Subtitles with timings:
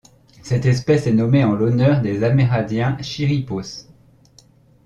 [0.41, 3.85] Cette espèce est nommée en l'honneur des amérindiens Chirripos.